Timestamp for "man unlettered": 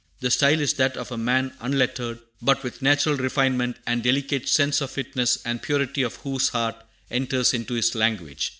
1.19-2.17